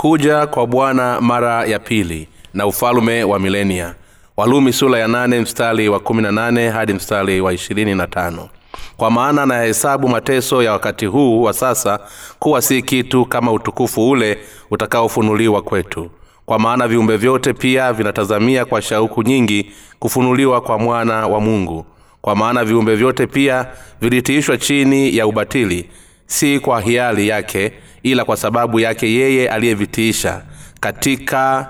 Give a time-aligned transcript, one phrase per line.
[0.00, 3.94] kuja kwa bwana mara ya pili na ufalume wa milenia.
[4.36, 8.48] Walumi sula ya nane mstari wa kumi na nane hadi mstari wa ishirini na tano.
[8.96, 11.98] Kwa maana nayahesabu mateso ya wakati huu wa sasa
[12.38, 14.38] kuwa si kitu kama utukufu ule
[14.70, 16.10] utakaofunuliwa kwetu.
[16.46, 21.86] Kwa maana viumbe vyote pia vinatazamia kwa shauku nyingi kufunuliwa kwa mwana wa mungu.
[22.20, 23.66] Kwa maana viumbe vyote pia
[24.00, 25.88] vilitiishwa chini ya ubatili
[26.26, 30.42] si kwa hiari yake ila kwa sababu yake yeye aliyevitiisha
[30.80, 31.68] katika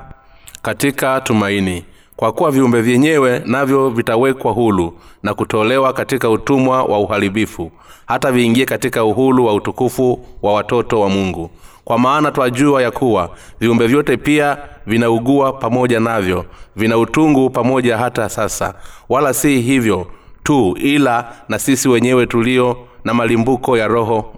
[0.62, 1.84] katika tumaini.
[2.16, 7.70] Kwa kuwa viumbe vyenyewe navyo vitawekwa hulu na kutolewa katika utumwa wa uharibifu
[8.06, 11.50] hata viingie katika uhulu wa utukufu wa watoto wa mungu.
[11.84, 16.44] Kwa maana twajua ya kuwa viumbe vyote pia vinaugua pamoja navyo
[16.76, 18.74] vina utungu pamoja hata sasa.
[19.08, 20.06] Wala si hivyo
[20.42, 24.34] tu ila na sisi wenyewe tulio na malimbuko ya roho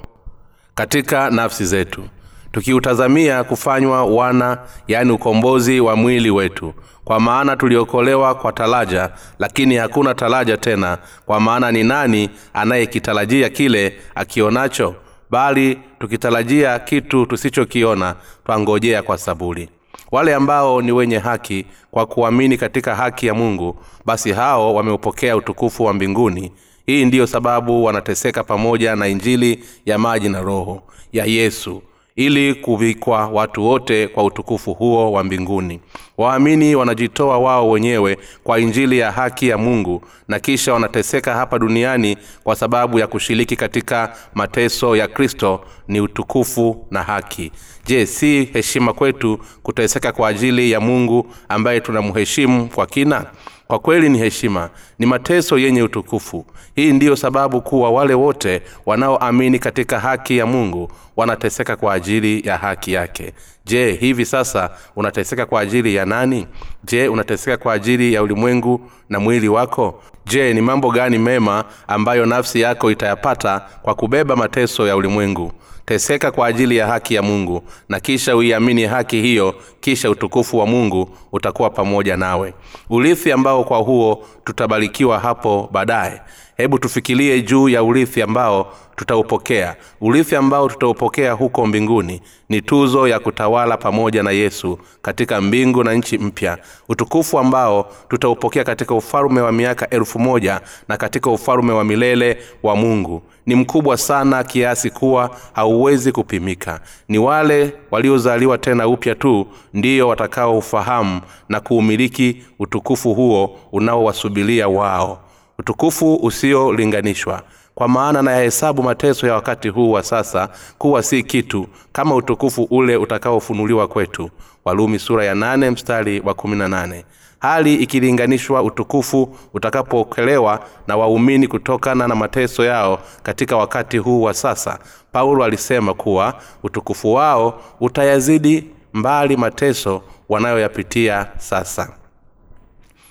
[0.75, 2.05] katika nafsi zetu
[2.53, 6.75] tukiutazamia kufanywa wana yaani ukombozi wa mwili wetu.
[7.05, 10.99] Kwa maana tuliokolewa kwa talaja lakini hakuna talaja tena.
[11.27, 14.95] Kwa maana ni nani anayekitarajia kile akionacho?
[15.31, 18.15] Bali tukitarajia kitu tusichokiona
[18.47, 19.69] twangojea kwa saburi.
[20.11, 25.85] Wale ambao ni wenye haki kwa kuamini katika haki ya mungu basi hao wameupokea utukufu
[25.85, 26.53] wa mbinguni
[26.87, 31.83] hii ndiyo sababu wanateseka pamoja na injili ya maji na roho ya yesu
[32.17, 35.81] ili kuvikwa watu wote kwa utukufu huo wa mbinguni.
[36.19, 42.17] Waamini wanajitoa wao wenyewe kwa injili ya haki ya mungu na kisha wanateseka hapa duniani
[42.45, 47.53] kwa sababu ya kushiriki katika mateso ya kristo ni utukufu na haki.
[47.87, 53.27] Je si heshima kwetu kuteseka kwa ajili ya mungu ambaye tunamheshimu kwa kina
[53.73, 56.47] kwa kweli ni heshima ni mateso yenye utukufu.
[56.75, 62.57] Hii ndiyo sababu kuwa wale wote wanaoamini katika haki ya mungu wanateseka kwa ajili ya
[62.59, 63.33] haki yake.
[63.65, 66.47] Je hivi sasa unateseka kwa ajili ya nani?
[66.85, 70.03] Je unateseka kwa ajili ya ulimwengu na mwili wako?
[70.27, 75.53] Je ni mambo gani mema ambayo nafsi yako itayapata kwa kubeba mateso ya ulimwengu
[75.87, 80.67] teseka kwa ajili ya haki ya mungu na kisha uiamini haki hiyo kisha utukufu wa
[80.67, 82.55] mungu utakuwa pamoja nawe.
[82.91, 86.21] Urithi ambao kwa huo tutabarikiwa hapo baadaye.
[86.57, 89.77] Hebu tufikirie juu ya urithi ambao tutaupokea.
[90.01, 95.95] Urithi ambao tutaupokea huko mbinguni ni tuzo ya kutawala pamoja na yesu katika mbingu na
[95.95, 96.59] nchi mpya.
[96.89, 102.77] Utukufu ambao tutaupokea katika ufalume wa miaka elfu moja na katika ufalume wa milele wa
[102.77, 106.81] mungu ni mkubwa sana kiasi kuwa hauwezi kupimika.
[107.09, 115.21] Ni wale waliozaliwa tena upya tu ndiyo watakaoufahamu na kuumiliki utukufu huo unaowasubilia wao.
[115.59, 117.43] Utukufu usiolinganishwa.
[117.75, 120.49] Kwa maana nayahesabu mateso ya wakati huu wa sasa
[120.79, 124.31] kuwa si kitu kama utukufu ule utakaofunuliwa kwetu.
[124.65, 127.05] Walumi sura ya nane mstari wa kumi na nane
[127.43, 134.79] hali ikilinganishwa utukufu utakapookelewa na waumini kutokana na mateso yao katika wakati huu wa sasa.
[135.13, 141.93] Paulo alisema kuwa utukufu wao utayazidi mbali mateso wanayoyapitia sasa.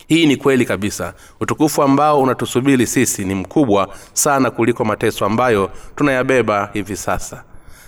[0.08, 1.14] Hii ni kweli kabisa.
[1.40, 7.44] Utukufu ambao unatusubiri sisi ni mkubwa sana kuliko mateso ambayo tunayabeba hivi sasa.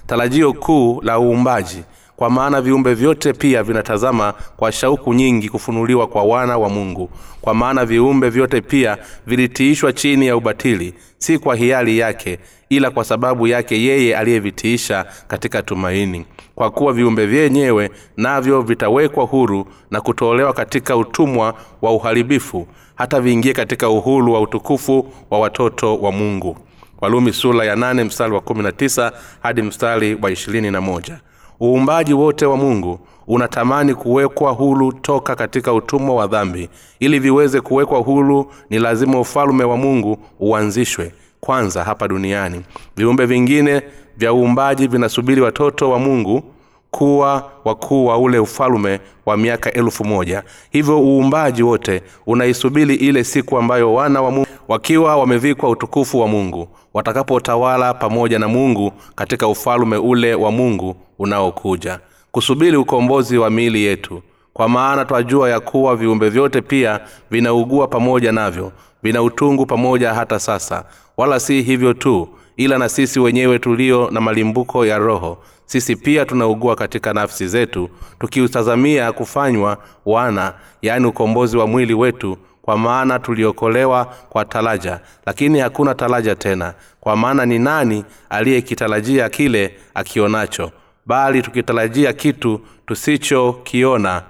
[0.07, 1.83] Tarajio kuu la uumbaji
[2.15, 7.09] kwa maana viumbe vyote pia vinatazama kwa shauku nyingi kufunuliwa kwa wana wa mungu.
[7.41, 8.97] Kwa maana viumbe vyote pia
[9.27, 15.61] vilitiishwa chini ya ubatili si kwa hiari yake ila kwa sababu yake yeye aliyevitiisha katika
[15.63, 16.25] tumaini.
[16.55, 23.53] Kwa kuwa viumbe vyenyewe navyo vitawekwa huru na kutolewa katika utumwa wa uharibifu hata viingie
[23.53, 26.57] katika uhuru wa utukufu wa watoto wa mungu.
[27.01, 29.11] Walumi sula ya 8 mstari wa 19
[29.43, 31.17] hadi mstari wa 21
[31.61, 36.69] uumbaji wote wa mungu unatamani kuwekwa hulu toka katika utumwa wa dhambi.
[36.99, 42.61] Ili viweze kuwekwa hulu ni lazima ufalume wa mungu uanzishwe kwanza hapa duniani.
[42.97, 43.81] Viumbe vingine
[44.17, 46.43] vya uumbaji vinasubiri watoto wa mungu
[46.91, 50.43] kuwa wakuu wa ule ufalume wa miaka elfu moja.
[50.71, 56.67] Hivyo uumbaji wote unaisubiri ile siku ambayo wana wa mungu wakiwa wamevikwa utukufu wa mungu
[56.93, 61.99] watakapotawala pamoja na mungu katika ufalume ule wa mungu unaokuja.
[62.31, 64.21] Kusubiri ukombozi wa miili yetu
[64.53, 66.99] kwa maana twajua ya kuwa viumbe vyote pia
[67.31, 68.71] vinaugua pamoja navyo
[69.03, 70.85] vina utungu pamoja hata sasa.
[71.17, 72.27] Wala si hivyo tu
[72.57, 77.89] ila na sisi wenyewe tulio na malimbuko ya roho sisi pia tunaugua katika nafsi zetu
[78.19, 85.95] tukiutazamia kufanywa wana yaani ukombozi wa mwili wetu kwa maana tuliokolewa kwa taraja lakini hakuna
[85.95, 86.73] taraja tena.
[86.99, 90.71] Kwa maana ni nani aliyekitarajia kile akionacho?
[91.05, 94.21] Bali tukitarajia kitu tusichokiona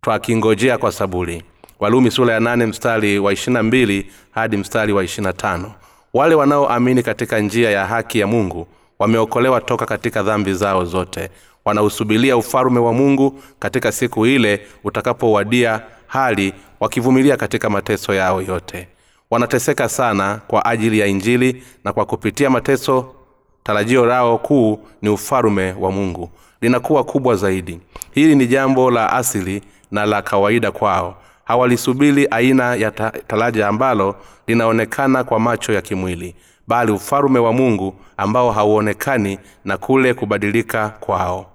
[0.00, 1.42] twakingojea kwa saburi.
[1.80, 5.72] Walumi sura ya nane mstari wa ishirina mbili hadi mstari wa ishirina tano.
[6.14, 8.66] Wale wanaoamini katika njia ya haki ya mungu
[8.98, 11.30] wameokolewa toka katika dhambi zao zote
[11.64, 18.88] wanausubilia ufalume wa mungu katika siku ile utakapowadia hali wakivumilia katika mateso yao yote.
[19.30, 23.14] Wanateseka sana kwa ajili ya injili na kwa kupitia mateso
[23.62, 26.30] tarajio lao kuu ni ufalume wa mungu.
[26.60, 27.80] Linakuwa kubwa zaidi.
[28.14, 31.16] Hili ni jambo la asili na la kawaida kwao.
[31.44, 32.90] Hawalisubiri aina ya
[33.26, 36.34] taraja ambalo linaonekana kwa macho ya kimwili
[36.66, 41.46] bali ufalume wa mungu ambao hauonekani na kule kubadilika kwao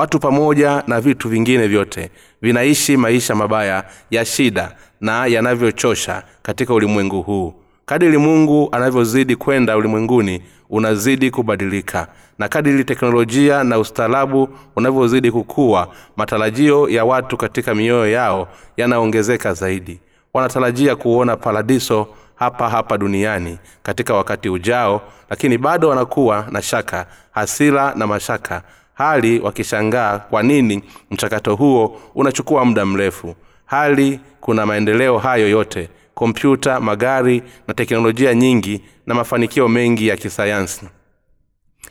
[0.00, 2.10] watu pamoja na vitu vingine vyote
[2.42, 7.54] vinaishi maisha mabaya ya shida na yanavyochosha katika ulimwengu huu.
[7.86, 12.06] Kadiri mungu anavyozidi kwenda ulimwenguni unazidi kubadilika.
[12.38, 20.00] Na kadiri teknolojia na ustaarabu unavyozidi kukua matarajio ya watu katika mioyo yao yanaongezeka zaidi.
[20.34, 27.94] Wanatarajia kuona paradiso hapa hapa duniani katika wakati ujao lakini bado wanakuwa na shaka hasira
[27.94, 28.62] na mashaka
[29.00, 33.34] hali wakishangaa kwa nini mchakato huo unachukua muda mrefu.
[33.66, 40.88] Hali kuna maendeleo hayo yote kompyuta magari na teknolojia nyingi na mafanikio mengi ya kisayansi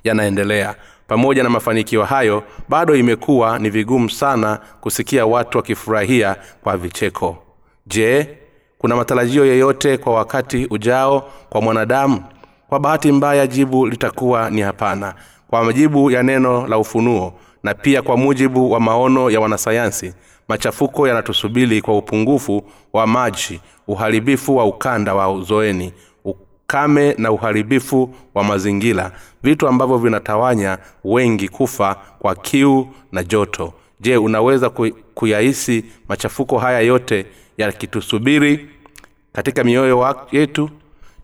[0.04, 0.76] yanaendelea.
[1.08, 7.38] Pamoja na mafanikio hayo bado imekuwa ni vigumu sana kusikia watu wakifurahia kwa vicheko.
[7.88, 8.38] Je
[8.78, 12.24] kuna matarajio yeyote kwa wakati ujao kwa mwanadamu?
[12.68, 15.16] Kwa bahati mbaya jibu litakuwa ni hapana
[15.50, 20.14] kwa majibu ya neno la ufunuo na pia kwa mujibu wa maono ya wanasayansi
[20.48, 22.64] machafuko yanatusubili kwa upungufu
[22.94, 25.94] wa maji uharibifu wa ukanda wa uzoeni
[26.26, 29.12] ukame na uharibifu wa mazingira
[29.44, 33.74] vitu ambavyo vinatawanya wengi kufa kwa kiu na joto.
[34.00, 34.70] Je unaweza
[35.14, 37.26] kuyahisi machafuko haya yote
[37.58, 38.70] yakitusubiri
[39.34, 40.70] katika mioyo yetu?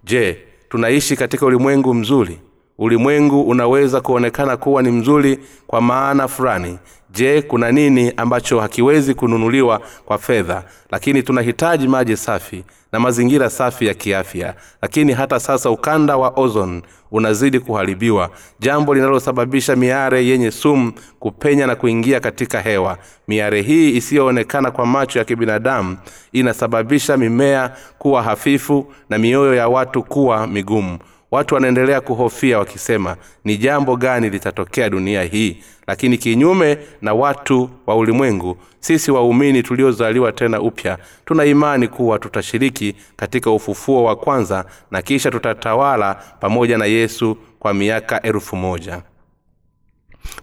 [0.04, 0.38] Je
[0.70, 2.40] tunaishi katika ulimwengu mzuri
[2.78, 6.80] ulimwengu unaweza kuonekana kuwa ni mzuri kwa maana fulani.
[7.12, 10.64] Je kuna nini ambacho hakiwezi kununuliwa kwa fedha?
[10.92, 14.56] Lakini tunahitaji maji safi na mazingira safi ya kiafya.
[14.82, 16.82] Lakini hata sasa ukanda wa ozon
[17.12, 18.30] unazidi kuharibiwa.
[18.60, 22.98] Jambo linalosababisha miare yenye sumu kupenya na kuingia katika hewa.
[23.28, 25.98] Miare hii isiyoonekana kwa macho ya kibinadamu
[26.32, 31.00] inasababisha mimea kuwa hafifu na mioyo ya watu kuwa migumu
[31.32, 35.58] watu wanaendelea kuhofia wakisema ni jambo gani litatokea dunia hii?
[35.88, 42.96] Lakini kinyume na watu wa ulimwengu sisi waumini tuliozaliwa tena upya tuna imani kuwa tutashiriki
[43.16, 49.02] katika ufufuo wa kwanza na kisha tutatawala pamoja na yesu kwa miaka elfu moja.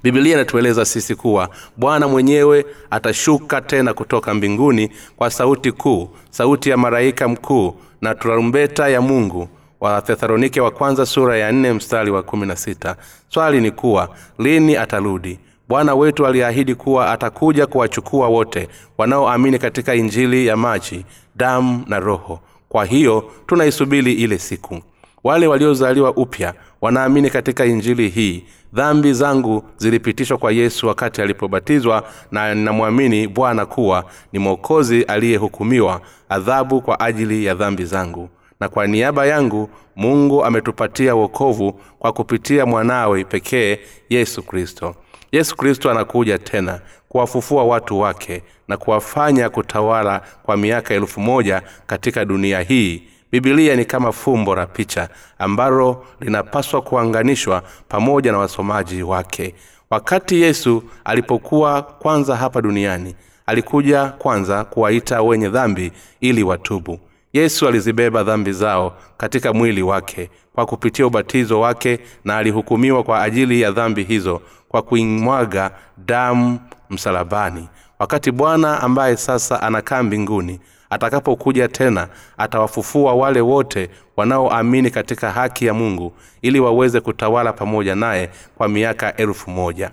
[0.02, 6.76] Bibilia inatueleza sisi kuwa bwana mwenyewe atashuka tena kutoka mbinguni kwa sauti kuu sauti ya
[6.76, 9.48] malaika mkuu na tarumbeta ya mungu
[9.82, 12.96] wathesalonike wa kwanza sura ya nne mstari wa kumi na sita.
[13.28, 14.08] Swali ni kuwa
[14.38, 15.38] lini atarudi?
[15.68, 18.68] Bwana wetu aliahidi kuwa atakuja kuwachukua wote
[18.98, 21.04] wanaoamini katika injili ya maji
[21.36, 22.40] damu na roho.
[22.68, 24.80] Kwa hiyo tunaisubiri ile siku.
[25.24, 28.44] Wale waliozaliwa upya wanaamini katika injili hii.
[28.72, 36.80] Dhambi zangu zilipitishwa kwa yesu wakati alipobatizwa na ninamwamini bwana kuwa ni mwokozi aliyehukumiwa adhabu
[36.80, 38.28] kwa ajili ya dhambi zangu
[38.62, 43.78] na kwa niaba yangu mungu ametupatia wokovu kwa kupitia mwanawe pekee
[44.08, 44.94] yesu kristo.
[45.32, 52.24] Yesu kristo anakuja tena kuwafufua watu wake na kuwafanya kutawala kwa miaka elfu moja katika
[52.24, 53.02] dunia hii.
[53.32, 59.54] Bibilia ni kama fumbo la picha ambalo linapaswa kuanganishwa pamoja na wasomaji wake.
[59.90, 63.14] Wakati yesu alipokuwa kwanza hapa duniani
[63.46, 66.98] alikuja kwanza kuwaita wenye dhambi ili watubu
[67.32, 73.60] yesu alizibeba dhambi zao katika mwili wake kwa kupitia ubatizo wake na alihukumiwa kwa ajili
[73.60, 76.58] ya dhambi hizo kwa kuimwaga damu
[76.90, 77.68] msalabani.
[77.98, 80.60] Wakati bwana ambaye sasa anakaa mbinguni
[80.90, 82.08] atakapokuja tena
[82.38, 86.12] atawafufua wale wote wanaoamini katika haki ya mungu
[86.42, 89.90] ili waweze kutawala pamoja naye kwa miaka elfu moja.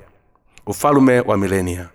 [0.67, 1.89] Ufalume wa milenia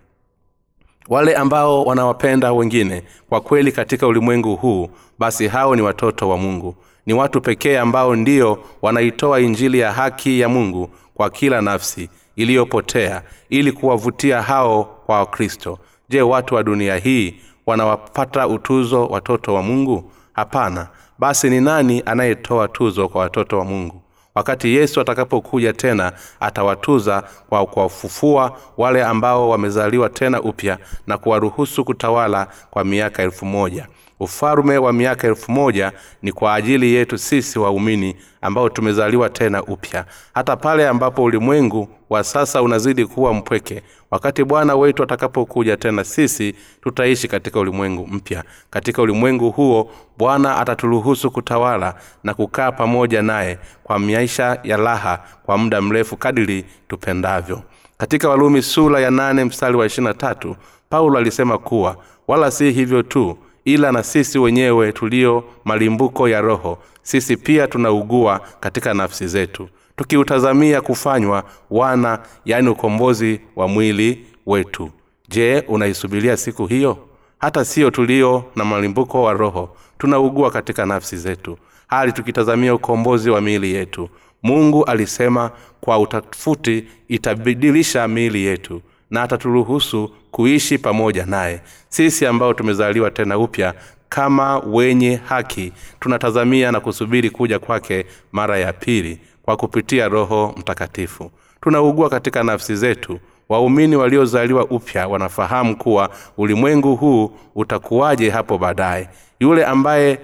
[1.09, 6.75] wale ambao wanawapenda wengine kwa kweli katika ulimwengu huu basi hao ni watoto wa mungu.
[7.07, 13.23] Ni watu pekee ambao ndio wanaitoa injili ya haki ya mungu kwa kila nafsi iliyopotea
[13.49, 15.79] ili kuwavutia hao kwa kristo.
[16.09, 17.35] Je watu wa dunia hii
[17.67, 20.11] wanawapata utuzo watoto wa mungu?
[20.33, 20.89] Hapana.
[21.19, 24.04] Basi ni nani anayetoa tuzo kwa watoto wa mungu
[24.35, 32.47] wakati yesu atakapokuja tena atawatuza kwa kuwafufua wale ambao wamezaliwa tena upya na kuwaruhusu kutawala
[32.71, 33.87] kwa miaka elfu moja
[34.21, 35.93] ufalume wa miaka elfu moja
[36.23, 40.05] ni kwa ajili yetu sisi waumini ambao tumezaliwa tena upya.
[40.35, 46.55] Hata pale ambapo ulimwengu wa sasa unazidi kuwa mpweke wakati bwana wetu atakapokuja tena sisi
[46.83, 48.45] tutaishi katika ulimwengu mpya.
[48.71, 51.95] Katika ulimwengu huo bwana ataturuhusu kutawala
[52.25, 57.63] na kukaa pamoja naye kwa maisha ya raha kwa muda mrefu kadiri tupendavyo.
[57.99, 60.57] Katika walumi sura ya nane mstari wa ishirina tatu
[60.89, 61.97] paulo alisema kuwa
[62.29, 68.41] wala si hivyo tu ila na sisi wenyewe tulio malimbuko ya roho sisi pia tunaugua
[68.61, 74.91] katika nafsi zetu tukiutazamia kufanywa wana yaani ukombozi wa mwili wetu.
[75.29, 76.99] Je unaisubiria siku hiyo?
[77.39, 83.41] Hata siyo tulio na malimbuko wa roho tunaugua katika nafsi zetu hali tukitazamia ukombozi wa
[83.41, 84.09] miili yetu.
[84.43, 91.61] Mungu alisema kwa utafuti itabadilisha miili yetu na ataturuhusu kuishi pamoja naye.
[91.89, 93.75] Sisi ambao tumezaliwa tena upya
[94.09, 101.31] kama wenye haki tunatazamia na kusubiri kuja kwake mara ya pili kwa kupitia roho mtakatifu.
[101.61, 103.21] Tunaugua katika nafsi zetu.
[103.49, 109.09] Waumini waliozaliwa upya wanafahamu kuwa ulimwengu huu utakuwaje hapo baadaye.
[109.41, 110.19] Yule ambaye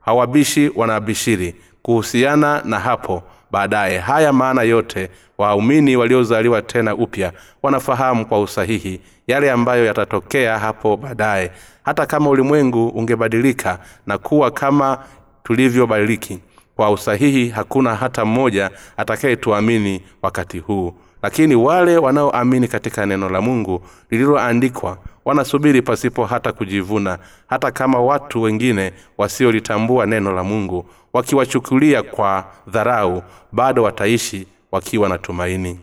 [0.00, 3.98] hawabishi wanabishiri kuhusiana na hapo baadaye.
[3.98, 7.32] Haya maana yote waumini waliozaliwa tena upya
[7.62, 11.50] wanafahamu kwa usahihi yale ambayo yatatokea hapo baadaye.
[11.84, 14.98] Hata kama ulimwengu ungebadilika na kuwa kama
[15.44, 16.40] tulivyobadiliki
[16.76, 20.94] kwa usahihi hakuna hata mmoja atakayetuamini wakati huu.
[21.22, 28.42] Lakini wale wanaoamini katika neno la mungu lililoandikwa wanasubiri pasipo hata kujivuna hata kama watu
[28.42, 35.80] wengine wasiolitambua neno la mungu wakiwachukulia kwa dharau bado wataishi wakiwa na tumaini.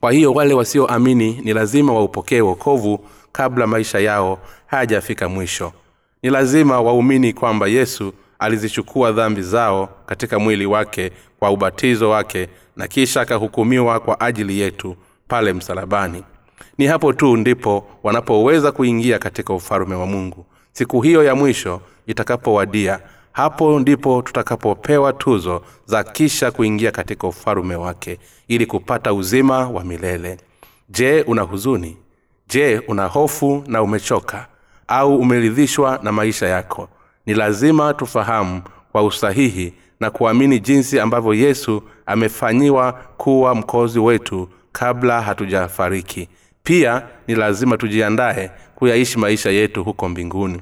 [0.00, 5.72] Kwa hiyo wale wasioamini ni lazima waupokee wokovu kabla maisha yao hayajafika mwisho.
[6.22, 12.88] Ni lazima waumini kwamba yesu alizichukua dhambi zao katika mwili wake kwa ubatizo wake na
[12.88, 14.96] kisha akahukumiwa kwa ajili yetu
[15.28, 16.24] pale msalabani.
[16.78, 20.46] Ni hapo tu ndipo wanapoweza kuingia katika ufalume wa mungu.
[20.72, 23.00] Siku hiyo ya mwisho itakapowadia
[23.32, 30.36] hapo ndipo tutakapopewa tuzo za kisha kuingia katika ufalume wake ili kupata uzima wa milele.
[30.88, 31.96] Je una huzuni?
[32.48, 34.46] Je una hofu na umechoka?
[34.88, 36.88] Au umeridhishwa na maisha yako?
[37.26, 38.62] Ni lazima tufahamu
[38.92, 46.28] kwa usahihi na kuamini jinsi ambavyo yesu amefanyiwa kuwa mkozi wetu kabla hatujafariki.
[46.62, 50.60] Pia ni lazima tujiandaye kuyaishi maisha yetu huko mbinguni.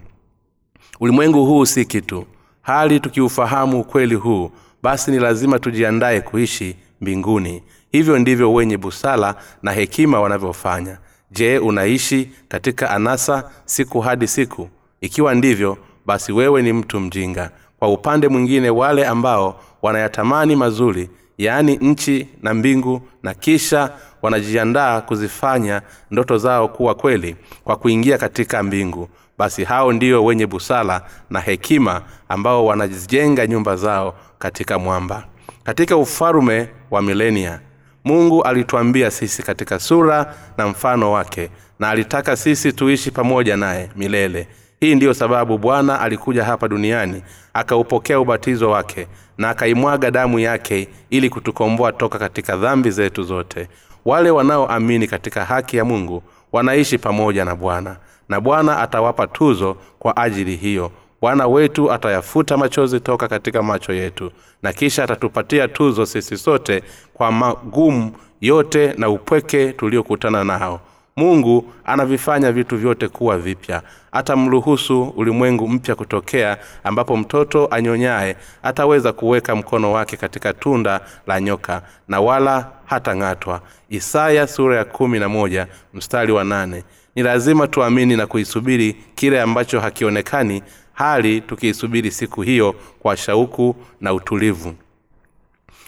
[1.00, 2.26] Ulimwengu huu si kitu
[2.62, 4.50] hali tukiufahamu ukweli huu
[4.83, 7.62] basi ni lazima tujiandaye kuishi mbinguni.
[7.93, 10.99] Hivyo ndivyo wenye busala na hekima wanavyofanya.
[11.31, 14.69] Je unaishi katika anasa siku hadi siku?
[15.00, 17.50] Ikiwa ndivyo basi wewe ni mtu mjinga.
[17.79, 25.83] Kwa upande mwingine wale ambao wanayatamani mazuri yaani nchi na mbingu na kisha wanajiandaa kuzifanya
[26.11, 29.09] ndoto zao kuwa kweli kwa kuingia katika mbingu
[29.40, 35.25] basi hao ndio wenye busara na hekima ambao wanajenga nyumba zao katika mwamba.
[35.64, 37.61] Katika ufalume wa milenia
[38.04, 44.49] mungu alituambia sisi katika sura na mfano wake na alitaka sisi tuishi pamoja naye milele.
[44.80, 47.23] Hii ndiyo sababu bwana alikuja hapa duniani
[47.54, 49.06] akaupokea ubatizo wake
[49.38, 53.68] na akaimwaga damu yake ili kutukomboa toka katika dhambi zetu zote.
[54.04, 57.97] Wale wanaoamini katika haki ya mungu wanaishi pamoja na bwana
[58.30, 60.90] na bwana atawapa tuzo kwa ajili hiyo.
[61.20, 64.30] Bwana wetu atayafuta machozi toka katika macho yetu
[64.62, 66.82] na kisha atatupatia tuzo sisi sote
[67.14, 70.80] kwa magumu yote na upweke tuliokutana nao.
[71.16, 73.82] Mungu anavifanya vitu vyote kuwa vipya.
[74.12, 81.82] Atamruhusu ulimwengu mpya kutokea ambapo mtoto anyonyaye ataweza kuweka mkono wake katika tunda la nyoka
[82.08, 83.60] na wala hatang'atwa.
[83.88, 86.84] Isaya sura ya kumi na moja mstari wa nane
[87.14, 90.62] ni lazima tuamini na kuisubiri kile ambacho hakionekani
[90.93, 94.75] hali tukiisubiri siku hiyo kwa shauku na utulivu.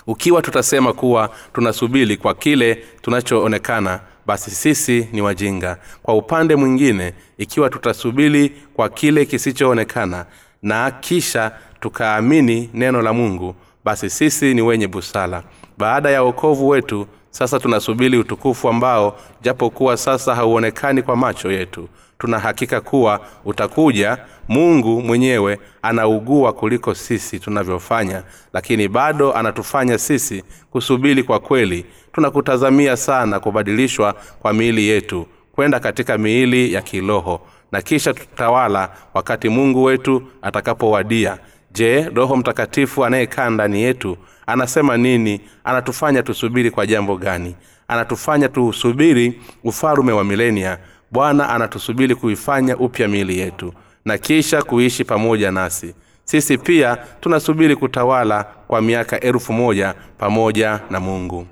[0.06, 5.78] Ukiwa tutasema kuwa tunasubiri kwa kile tunachoonekana basi sisi ni wajinga.
[6.02, 10.26] Kwa upande mwingine ikiwa tutasubiri kwa kile kisichoonekana
[10.62, 15.42] na kisha tukaamini neno la mungu basi sisi ni wenye busara.
[15.78, 22.38] Baada ya wokovu wetu sasa tunasubiri utukufu ambao japokuwa sasa hauonekani kwa macho yetu tuna
[22.38, 24.18] hakika kuwa utakuja.
[24.48, 28.22] Mungu mwenyewe anaugua kuliko sisi tunavyofanya
[28.52, 31.86] lakini bado anatufanya sisi kusubiri kwa kweli.
[32.12, 37.40] Tunakutazamia sana kubadilishwa kwa miili yetu kwenda katika miili ya kiroho
[37.72, 41.38] na kisha tutawala wakati mungu wetu atakapowadia.
[41.72, 45.40] Je roho mtakatifu anayekaa ndani yetu anasema nini?
[45.64, 47.54] Anatufanya tusubiri kwa jambo gani?
[47.88, 50.78] Anatufanya tusubiri ufalume wa milenia.
[51.10, 53.72] Bwana anatusubiri kuifanya upya miili yetu
[54.04, 55.94] na kisha kuishi pamoja nasi.
[56.24, 61.46] Sisi pia tunasubiri kutawala kwa miaka elfu moja pamoja na mungu.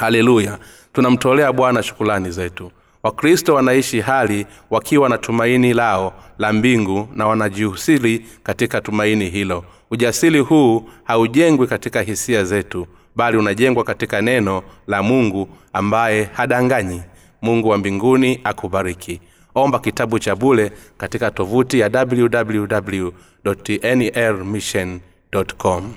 [0.00, 0.58] Haleluya.
[0.92, 2.70] Tunamtolea bwana shukulani zetu
[3.04, 9.64] wakristo wanaishi hali wakiwa na tumaini lao la mbingu na wanajihusili katika tumaini hilo.
[9.90, 17.02] Ujasiri huu haujengwi katika hisia zetu bali unajengwa katika neno la mungu ambaye hadanganyi.
[17.42, 19.20] Mungu wa mbinguni akubariki.
[19.54, 23.08] Omba kitabu cha bule katika tovuti ya www
[23.84, 25.00] nrmission
[25.58, 25.92] com